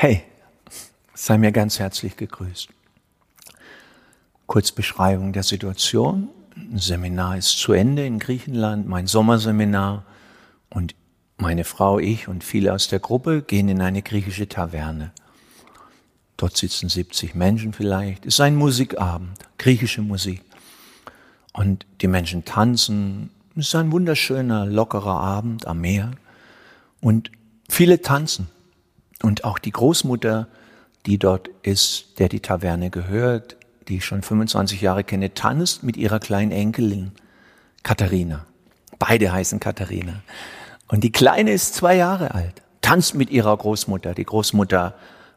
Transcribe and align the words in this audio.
Hey, 0.00 0.22
sei 1.12 1.38
mir 1.38 1.50
ganz 1.50 1.80
herzlich 1.80 2.16
gegrüßt. 2.16 2.68
Kurz 4.46 4.70
Beschreibung 4.70 5.32
der 5.32 5.42
Situation. 5.42 6.28
Ein 6.54 6.78
Seminar 6.78 7.36
ist 7.36 7.58
zu 7.58 7.72
Ende 7.72 8.06
in 8.06 8.20
Griechenland, 8.20 8.86
mein 8.86 9.08
Sommerseminar. 9.08 10.04
Und 10.70 10.94
meine 11.36 11.64
Frau, 11.64 11.98
ich 11.98 12.28
und 12.28 12.44
viele 12.44 12.74
aus 12.74 12.86
der 12.86 13.00
Gruppe 13.00 13.42
gehen 13.42 13.68
in 13.68 13.82
eine 13.82 14.02
griechische 14.02 14.48
Taverne. 14.48 15.10
Dort 16.36 16.56
sitzen 16.56 16.88
70 16.88 17.34
Menschen 17.34 17.72
vielleicht. 17.72 18.24
Es 18.24 18.34
ist 18.34 18.40
ein 18.40 18.54
Musikabend, 18.54 19.36
griechische 19.58 20.02
Musik. 20.02 20.42
Und 21.52 21.86
die 22.02 22.06
Menschen 22.06 22.44
tanzen. 22.44 23.30
Es 23.56 23.66
ist 23.66 23.74
ein 23.74 23.90
wunderschöner, 23.90 24.64
lockerer 24.64 25.18
Abend 25.18 25.66
am 25.66 25.80
Meer. 25.80 26.12
Und 27.00 27.32
viele 27.68 28.00
tanzen. 28.00 28.48
Und 29.22 29.44
auch 29.44 29.58
die 29.58 29.72
Großmutter, 29.72 30.48
die 31.06 31.18
dort 31.18 31.48
ist, 31.62 32.18
der 32.18 32.28
die 32.28 32.40
Taverne 32.40 32.90
gehört, 32.90 33.56
die 33.88 33.96
ich 33.96 34.04
schon 34.04 34.22
25 34.22 34.80
Jahre 34.80 35.04
kenne, 35.04 35.34
tanzt 35.34 35.82
mit 35.82 35.96
ihrer 35.96 36.20
kleinen 36.20 36.52
Enkelin 36.52 37.12
Katharina. 37.82 38.46
Beide 38.98 39.32
heißen 39.32 39.60
Katharina. 39.60 40.22
Und 40.88 41.04
die 41.04 41.12
Kleine 41.12 41.52
ist 41.52 41.74
zwei 41.74 41.96
Jahre 41.96 42.34
alt, 42.34 42.62
tanzt 42.80 43.14
mit 43.14 43.30
ihrer 43.30 43.56
Großmutter. 43.56 44.14
Die 44.14 44.24
Großmutter, 44.24 44.94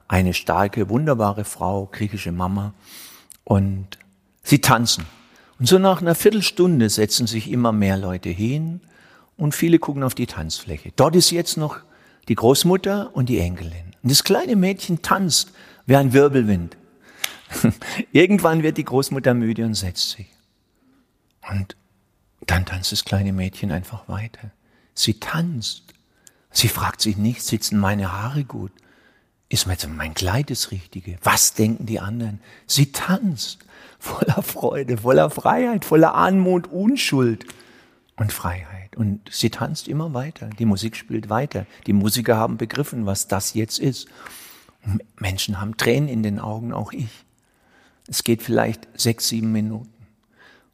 eine 0.08 0.34
starke, 0.34 0.89
wunderbare 0.89 1.45
Frau, 1.45 1.88
griechische 1.91 2.31
Mama. 2.31 2.73
Und 3.44 3.98
sie 4.44 4.59
tanzen. 4.59 5.05
Und 5.59 5.67
so 5.67 5.77
nach 5.77 6.02
einer 6.02 6.16
Viertelstunde 6.16 6.89
setzen 6.89 7.27
sich 7.27 7.52
immer 7.52 7.72
mehr 7.72 7.98
Leute 7.98 8.30
hin 8.30 8.81
und 9.38 9.53
viele 9.53 9.80
gucken 9.80 10.03
auf 10.03 10.16
die 10.16 10.25
Tanzfläche. 10.25 10.91
Dort 10.95 11.16
ist 11.16 11.31
jetzt 11.31 11.58
noch 11.58 11.80
die 12.27 12.35
Großmutter 12.35 13.16
und 13.16 13.30
die 13.30 13.39
Enkelin. 13.39 13.95
Und 14.02 14.11
das 14.11 14.23
kleine 14.23 14.55
Mädchen 14.55 15.02
tanzt 15.02 15.52
wie 15.85 15.95
ein 15.95 16.13
Wirbelwind. 16.13 16.77
Irgendwann 18.11 18.64
wird 18.64 18.77
die 18.77 18.86
Großmutter 18.86 19.33
müde 19.33 19.66
und 19.66 19.73
setzt 19.73 20.11
sich. 20.11 20.27
Und 21.49 21.75
dann 22.47 22.66
tanzt 22.66 22.92
das 22.92 23.05
kleine 23.05 23.33
Mädchen 23.33 23.72
einfach 23.72 24.08
weiter. 24.08 24.52
Sie 24.94 25.19
tanzt. 25.19 25.83
Sie 26.52 26.67
fragt 26.67 27.02
sich 27.02 27.17
nicht, 27.17 27.44
sitzen 27.44 27.80
meine 27.80 28.11
Haare 28.11 28.44
gut? 28.44 28.72
Ist 29.49 29.67
mein 29.67 30.14
Kleid 30.14 30.49
das 30.49 30.72
Richtige? 30.72 31.17
Was 31.23 31.53
denken 31.53 31.86
die 31.86 31.99
anderen? 31.99 32.39
Sie 32.67 32.92
tanzt 32.94 33.59
voller 33.99 34.42
Freude, 34.42 34.97
voller 34.97 35.30
Freiheit, 35.30 35.83
voller 35.86 36.16
Anmut, 36.16 36.67
Unschuld 36.67 37.45
und 38.16 38.31
Freiheit. 38.31 38.80
Und 38.95 39.22
sie 39.31 39.50
tanzt 39.50 39.88
immer 39.88 40.14
weiter. 40.14 40.50
Die 40.59 40.66
Musik 40.66 40.95
spielt 40.95 41.30
weiter. 41.30 41.66
Die 41.88 41.94
Musiker 41.94 42.36
haben 42.36 42.58
begriffen, 42.58 43.06
was 43.06 43.28
das 43.28 43.53
jetzt 43.53 43.80
ist. 43.80 44.08
Und 44.86 45.02
Menschen 45.20 45.61
haben 45.61 45.78
Tränen 45.78 46.09
in 46.09 46.23
den 46.23 46.39
Augen, 46.39 46.73
auch 46.73 46.92
ich. 46.92 47.25
Es 48.08 48.23
geht 48.23 48.42
vielleicht 48.42 48.88
sechs, 49.00 49.28
sieben 49.28 49.52
Minuten. 49.52 49.94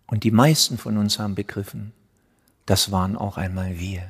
Und 0.07 0.23
die 0.23 0.31
meisten 0.31 0.77
von 0.77 0.97
uns 0.97 1.19
haben 1.19 1.35
begriffen, 1.35 1.91
das 2.65 2.91
waren 2.91 3.15
auch 3.15 3.37
einmal 3.37 3.77
wir. 3.79 4.09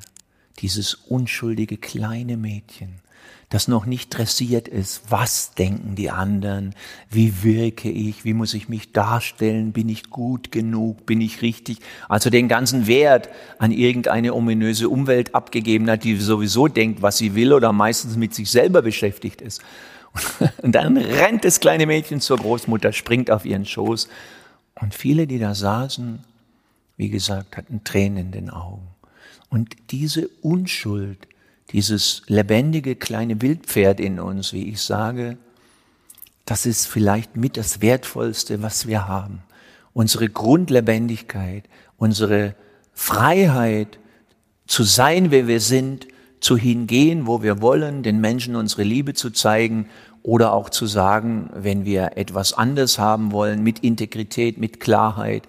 Dieses 0.60 0.96
unschuldige 0.96 1.78
kleine 1.78 2.38
Mädchen, 2.38 3.02
das 3.50 3.70
noch 3.70 3.86
nicht 3.86 4.10
dressiert 4.10 4.68
ist. 4.68 5.04
Was 5.10 5.54
denken 5.54 5.96
die 5.96 6.10
anderen? 6.10 6.76
Wie 7.10 7.44
wirke 7.44 7.90
ich? 7.90 8.26
Wie 8.26 8.34
muss 8.34 8.54
ich 8.54 8.68
mich 8.68 8.92
darstellen? 8.92 9.72
Bin 9.72 9.88
ich 9.88 10.10
gut 10.10 10.52
genug? 10.52 11.06
Bin 11.06 11.22
ich 11.22 11.42
richtig? 11.42 11.80
Also 12.10 12.30
den 12.30 12.50
ganzen 12.50 12.88
Wert 12.88 13.30
an 13.58 13.72
irgendeine 13.72 14.34
ominöse 14.34 14.90
Umwelt 14.90 15.34
abgegeben 15.34 15.90
hat, 15.90 16.04
die 16.04 16.18
sowieso 16.18 16.68
denkt, 16.68 17.02
was 17.02 17.18
sie 17.18 17.36
will 17.36 17.54
oder 17.54 17.72
meistens 17.72 18.18
mit 18.18 18.34
sich 18.34 18.52
selber 18.52 18.82
beschäftigt 18.82 19.42
ist. 19.42 19.62
Und 20.62 20.74
dann 20.74 20.98
rennt 20.98 21.46
das 21.46 21.60
kleine 21.62 21.86
Mädchen 21.86 22.20
zur 22.20 22.38
Großmutter, 22.38 22.92
springt 22.92 23.32
auf 23.32 23.46
ihren 23.46 23.66
Schoß. 23.66 24.10
Und 24.76 24.94
viele, 24.94 25.26
die 25.26 25.40
da 25.40 25.56
saßen, 25.56 26.20
wie 26.98 27.10
gesagt, 27.10 27.56
hatten 27.56 27.84
Tränen 27.84 28.18
in 28.18 28.32
den 28.32 28.50
Augen. 28.50 28.88
Und 29.50 29.76
diese 29.92 30.28
Unschuld, 30.42 31.28
dieses 31.72 32.22
lebendige 32.28 32.96
kleine 32.96 33.42
Wildpferd 33.42 34.00
in 34.00 34.20
uns, 34.20 34.54
wie 34.54 34.70
ich 34.70 34.82
sage, 34.82 35.38
das 36.46 36.66
ist 36.66 36.88
vielleicht 36.88 37.36
mit 37.36 37.58
das 37.58 37.82
Wertvollste, 37.82 38.62
was 38.62 38.88
wir 38.88 39.08
haben. 39.08 39.44
Unsere 39.94 40.30
Grundlebendigkeit, 40.30 41.66
unsere 41.98 42.56
Freiheit 42.94 44.00
zu 44.66 44.84
sein, 44.84 45.32
wer 45.32 45.48
wir 45.48 45.60
sind, 45.60 46.08
zu 46.40 46.56
hingehen, 46.56 47.28
wo 47.28 47.42
wir 47.42 47.62
wollen, 47.62 48.04
den 48.04 48.22
Menschen 48.22 48.56
unsere 48.56 48.84
Liebe 48.84 49.14
zu 49.14 49.32
zeigen 49.32 49.90
oder 50.24 50.54
auch 50.54 50.70
zu 50.70 50.86
sagen, 50.86 51.50
wenn 51.54 51.84
wir 51.84 52.12
etwas 52.16 52.54
anders 52.54 53.00
haben 53.00 53.32
wollen, 53.32 53.64
mit 53.64 53.80
Integrität, 53.80 54.58
mit 54.58 54.80
Klarheit, 54.80 55.44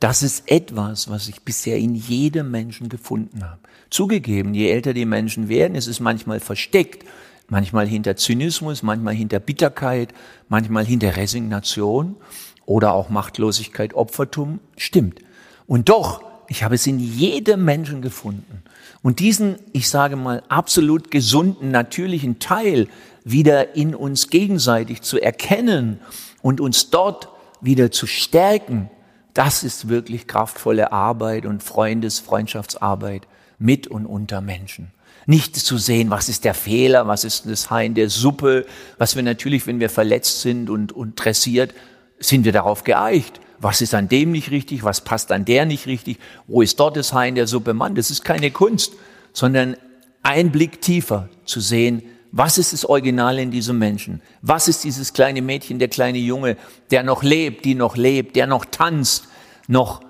das 0.00 0.22
ist 0.22 0.50
etwas, 0.50 1.10
was 1.10 1.28
ich 1.28 1.42
bisher 1.42 1.76
in 1.78 1.94
jedem 1.94 2.50
Menschen 2.50 2.88
gefunden 2.88 3.44
habe. 3.44 3.60
Zugegeben, 3.90 4.54
je 4.54 4.70
älter 4.70 4.94
die 4.94 5.06
Menschen 5.06 5.48
werden, 5.48 5.74
ist 5.74 5.88
es 5.88 5.98
manchmal 5.98 6.40
versteckt, 6.40 7.04
manchmal 7.48 7.86
hinter 7.86 8.16
Zynismus, 8.16 8.82
manchmal 8.82 9.14
hinter 9.14 9.40
Bitterkeit, 9.40 10.12
manchmal 10.48 10.84
hinter 10.84 11.16
Resignation 11.16 12.16
oder 12.64 12.92
auch 12.92 13.08
Machtlosigkeit, 13.08 13.94
Opfertum. 13.94 14.60
Stimmt. 14.76 15.20
Und 15.66 15.88
doch, 15.88 16.22
ich 16.48 16.62
habe 16.62 16.76
es 16.76 16.86
in 16.86 16.98
jedem 16.98 17.64
Menschen 17.64 18.00
gefunden. 18.00 18.62
Und 19.02 19.20
diesen, 19.20 19.56
ich 19.72 19.88
sage 19.88 20.16
mal, 20.16 20.42
absolut 20.48 21.10
gesunden, 21.10 21.70
natürlichen 21.70 22.38
Teil 22.38 22.88
wieder 23.24 23.74
in 23.74 23.94
uns 23.94 24.30
gegenseitig 24.30 25.02
zu 25.02 25.20
erkennen 25.20 26.00
und 26.42 26.60
uns 26.60 26.90
dort 26.90 27.28
wieder 27.60 27.90
zu 27.90 28.06
stärken, 28.06 28.90
das 29.38 29.62
ist 29.62 29.88
wirklich 29.88 30.26
kraftvolle 30.26 30.90
Arbeit 30.90 31.46
und 31.46 31.62
Freundes, 31.62 32.18
Freundschaftsarbeit 32.18 33.28
mit 33.60 33.86
und 33.86 34.04
unter 34.04 34.40
Menschen. 34.40 34.90
Nicht 35.26 35.54
zu 35.54 35.78
sehen, 35.78 36.10
was 36.10 36.28
ist 36.28 36.44
der 36.44 36.54
Fehler, 36.54 37.06
was 37.06 37.22
ist 37.22 37.46
das 37.46 37.70
Haar 37.70 37.84
in 37.84 37.94
der 37.94 38.10
Suppe, 38.10 38.66
was 38.96 39.14
wir 39.14 39.22
natürlich, 39.22 39.68
wenn 39.68 39.78
wir 39.78 39.90
verletzt 39.90 40.40
sind 40.40 40.68
und, 40.68 40.90
und 40.90 41.14
dressiert, 41.14 41.72
sind 42.18 42.44
wir 42.44 42.50
darauf 42.50 42.82
geeicht. 42.82 43.38
Was 43.60 43.80
ist 43.80 43.94
an 43.94 44.08
dem 44.08 44.32
nicht 44.32 44.50
richtig, 44.50 44.82
was 44.82 45.02
passt 45.02 45.30
an 45.30 45.44
der 45.44 45.66
nicht 45.66 45.86
richtig, 45.86 46.18
wo 46.48 46.60
ist 46.60 46.80
dort 46.80 46.96
das 46.96 47.12
Haar 47.12 47.28
in 47.28 47.36
der 47.36 47.46
Suppe? 47.46 47.74
Mann, 47.74 47.94
das 47.94 48.10
ist 48.10 48.24
keine 48.24 48.50
Kunst, 48.50 48.94
sondern 49.32 49.76
ein 50.24 50.50
Blick 50.50 50.80
tiefer 50.80 51.28
zu 51.44 51.60
sehen, 51.60 52.02
was 52.32 52.58
ist 52.58 52.72
das 52.72 52.84
Original 52.84 53.38
in 53.38 53.52
diesem 53.52 53.78
Menschen? 53.78 54.20
Was 54.42 54.66
ist 54.66 54.82
dieses 54.82 55.12
kleine 55.12 55.42
Mädchen, 55.42 55.78
der 55.78 55.88
kleine 55.88 56.18
Junge, 56.18 56.56
der 56.90 57.04
noch 57.04 57.22
lebt, 57.22 57.64
die 57.64 57.76
noch 57.76 57.96
lebt, 57.96 58.34
der 58.34 58.48
noch 58.48 58.64
tanzt, 58.64 59.27
noch 59.68 60.00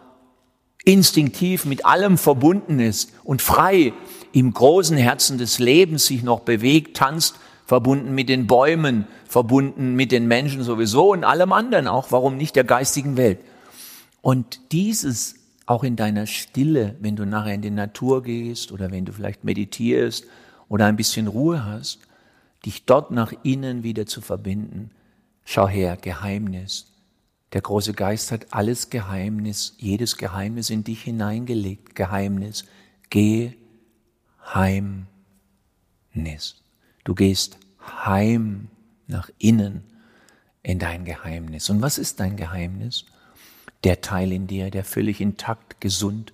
instinktiv 0.85 1.67
mit 1.67 1.85
allem 1.85 2.17
verbunden 2.17 2.81
ist 2.81 3.13
und 3.25 3.43
frei 3.43 3.93
im 4.33 4.55
großen 4.55 4.97
Herzen 4.97 5.37
des 5.37 5.59
Lebens 5.59 6.07
sich 6.07 6.23
noch 6.23 6.41
bewegt, 6.41 6.97
tanzt, 6.97 7.37
verbunden 7.67 8.15
mit 8.15 8.31
den 8.31 8.47
Bäumen, 8.47 9.07
verbunden 9.27 9.95
mit 9.95 10.11
den 10.13 10.27
Menschen 10.27 10.63
sowieso 10.63 11.13
und 11.13 11.25
allem 11.25 11.53
anderen 11.53 11.87
auch, 11.87 12.11
warum 12.11 12.39
nicht 12.39 12.57
der 12.57 12.65
geistigen 12.65 13.19
Welt. 13.19 13.41
Und 14.23 14.73
dieses 14.73 15.35
auch 15.67 15.85
in 15.85 15.97
deiner 15.97 16.27
Stille, 16.27 16.97
wenn 17.01 17.17
du 17.17 17.27
nachher 17.27 17.55
in 17.55 17.61
die 17.61 17.71
Natur 17.71 18.23
gehst 18.23 18.73
oder 18.73 18.91
wenn 18.91 19.05
du 19.05 19.13
vielleicht 19.13 19.45
meditierst 19.45 20.25
oder 20.69 20.87
ein 20.87 20.97
bisschen 20.97 21.27
Ruhe 21.27 21.67
hast, 21.67 22.01
dich 22.65 22.87
dort 22.87 23.11
nach 23.11 23.33
innen 23.43 23.83
wieder 23.83 24.07
zu 24.07 24.23
verbinden. 24.23 24.91
Schau 25.45 25.69
her, 25.69 25.99
Geheimnis. 26.01 26.87
Der 27.53 27.63
große 27.63 27.95
Geist 27.95 28.31
hat 28.31 28.53
alles 28.53 28.91
Geheimnis, 28.91 29.75
jedes 29.79 30.17
Geheimnis 30.17 30.71
in 30.71 30.85
dich 30.85 31.03
hineingelegt. 31.03 31.95
Geheimnis. 31.95 32.65
Geh 33.11 33.55
Heimnis. 34.55 35.07
Du 37.05 37.15
gehst 37.15 37.59
heim 38.05 38.69
nach 39.07 39.31
innen 39.39 39.83
in 40.63 40.79
dein 40.79 41.05
Geheimnis. 41.07 41.71
Und 41.71 41.81
was 41.81 41.97
ist 41.97 42.21
dein 42.21 42.37
Geheimnis? 42.37 43.07
Der 43.85 44.01
Teil 44.03 44.33
in 44.33 44.47
dir, 44.47 44.71
der 44.71 44.85
völlig 44.85 45.21
intakt, 45.21 45.81
gesund, 45.81 46.33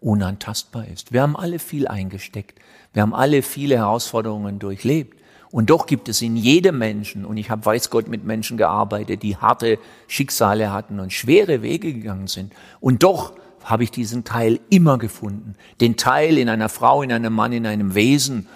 unantastbar 0.00 0.86
ist. 0.88 1.12
Wir 1.12 1.22
haben 1.22 1.36
alle 1.36 1.58
viel 1.58 1.86
eingesteckt. 1.86 2.58
Wir 2.92 3.02
haben 3.02 3.14
alle 3.14 3.42
viele 3.42 3.76
Herausforderungen 3.76 4.58
durchlebt. 4.58 5.20
Und 5.50 5.70
doch 5.70 5.86
gibt 5.86 6.08
es 6.08 6.22
in 6.22 6.36
jedem 6.36 6.78
Menschen, 6.78 7.24
und 7.24 7.36
ich 7.36 7.50
habe 7.50 7.64
weiß 7.64 7.90
Gott 7.90 8.08
mit 8.08 8.24
Menschen 8.24 8.56
gearbeitet, 8.56 9.22
die 9.22 9.36
harte 9.36 9.78
Schicksale 10.08 10.72
hatten 10.72 11.00
und 11.00 11.12
schwere 11.12 11.62
Wege 11.62 11.92
gegangen 11.92 12.26
sind. 12.26 12.52
Und 12.80 13.02
doch 13.02 13.34
habe 13.64 13.84
ich 13.84 13.90
diesen 13.90 14.24
Teil 14.24 14.60
immer 14.70 14.98
gefunden. 14.98 15.56
Den 15.80 15.96
Teil 15.96 16.38
in 16.38 16.48
einer 16.48 16.68
Frau, 16.68 17.02
in 17.02 17.12
einem 17.12 17.32
Mann, 17.32 17.52
in 17.52 17.66
einem 17.66 17.94
Wesen, 17.94 18.46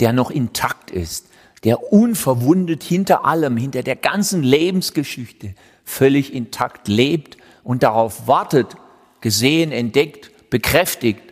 der 0.00 0.12
noch 0.12 0.30
intakt 0.30 0.90
ist, 0.90 1.28
der 1.64 1.92
unverwundet 1.92 2.82
hinter 2.82 3.24
allem, 3.24 3.56
hinter 3.56 3.82
der 3.82 3.96
ganzen 3.96 4.42
Lebensgeschichte 4.42 5.54
völlig 5.84 6.34
intakt 6.34 6.88
lebt 6.88 7.36
und 7.64 7.82
darauf 7.82 8.26
wartet, 8.26 8.76
gesehen, 9.20 9.72
entdeckt, 9.72 10.50
bekräftigt 10.50 11.25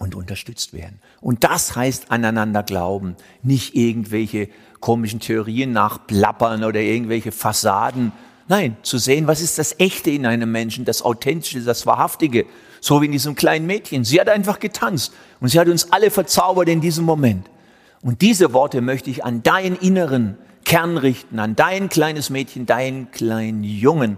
und 0.00 0.14
unterstützt 0.14 0.72
werden. 0.72 0.98
Und 1.20 1.44
das 1.44 1.76
heißt 1.76 2.10
aneinander 2.10 2.62
glauben, 2.62 3.16
nicht 3.42 3.76
irgendwelche 3.76 4.48
komischen 4.80 5.20
Theorien 5.20 5.72
nachplappern 5.72 6.64
oder 6.64 6.80
irgendwelche 6.80 7.32
Fassaden. 7.32 8.10
Nein, 8.48 8.78
zu 8.82 8.96
sehen, 8.96 9.26
was 9.26 9.42
ist 9.42 9.58
das 9.58 9.78
Echte 9.78 10.10
in 10.10 10.24
einem 10.24 10.50
Menschen, 10.50 10.86
das 10.86 11.02
Authentische, 11.02 11.60
das 11.60 11.86
Wahrhaftige. 11.86 12.46
So 12.80 13.02
wie 13.02 13.06
in 13.06 13.12
diesem 13.12 13.34
kleinen 13.34 13.66
Mädchen. 13.66 14.04
Sie 14.04 14.18
hat 14.18 14.30
einfach 14.30 14.58
getanzt 14.58 15.12
und 15.38 15.48
sie 15.48 15.60
hat 15.60 15.68
uns 15.68 15.92
alle 15.92 16.10
verzaubert 16.10 16.70
in 16.70 16.80
diesem 16.80 17.04
Moment. 17.04 17.50
Und 18.00 18.22
diese 18.22 18.54
Worte 18.54 18.80
möchte 18.80 19.10
ich 19.10 19.22
an 19.22 19.42
deinen 19.42 19.76
inneren 19.76 20.38
Kern 20.64 20.96
richten, 20.96 21.38
an 21.38 21.56
dein 21.56 21.90
kleines 21.90 22.30
Mädchen, 22.30 22.64
deinen 22.64 23.10
kleinen 23.10 23.64
Jungen, 23.64 24.16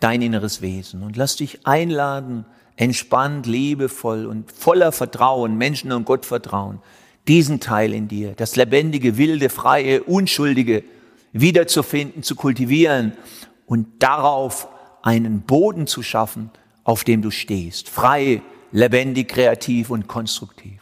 dein 0.00 0.22
inneres 0.22 0.62
Wesen. 0.62 1.02
Und 1.02 1.18
lass 1.18 1.36
dich 1.36 1.66
einladen, 1.66 2.46
entspannt, 2.78 3.46
liebevoll 3.46 4.24
und 4.24 4.50
voller 4.52 4.92
Vertrauen, 4.92 5.58
Menschen 5.58 5.92
und 5.92 6.04
Gott 6.04 6.24
vertrauen, 6.24 6.78
diesen 7.26 7.60
Teil 7.60 7.92
in 7.92 8.08
dir, 8.08 8.34
das 8.36 8.56
lebendige, 8.56 9.18
wilde, 9.18 9.50
freie, 9.50 10.02
unschuldige 10.04 10.84
wiederzufinden, 11.32 12.22
zu 12.22 12.36
kultivieren 12.36 13.12
und 13.66 13.86
darauf 13.98 14.68
einen 15.02 15.42
Boden 15.42 15.86
zu 15.86 16.02
schaffen, 16.02 16.50
auf 16.84 17.04
dem 17.04 17.20
du 17.20 17.30
stehst. 17.30 17.88
Frei, 17.88 18.42
lebendig, 18.70 19.28
kreativ 19.28 19.90
und 19.90 20.06
konstruktiv. 20.06 20.80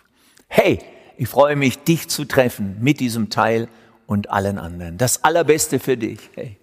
Hey, 0.48 0.78
ich 1.16 1.28
freue 1.28 1.56
mich, 1.56 1.78
dich 1.78 2.08
zu 2.08 2.26
treffen 2.26 2.76
mit 2.80 3.00
diesem 3.00 3.30
Teil 3.30 3.68
und 4.06 4.30
allen 4.30 4.58
anderen. 4.58 4.98
Das 4.98 5.24
Allerbeste 5.24 5.78
für 5.78 5.96
dich. 5.96 6.18
Hey. 6.34 6.58